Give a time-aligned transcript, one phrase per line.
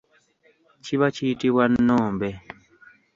[0.83, 2.29] Kiba kiyitibwa nnombe.